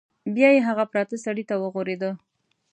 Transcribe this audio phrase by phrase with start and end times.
[0.35, 2.09] بیا یې هغه پراته سړي ته وغوریده.